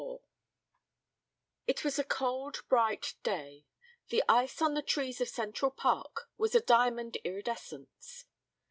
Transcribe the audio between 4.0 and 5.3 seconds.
The ice on the trees of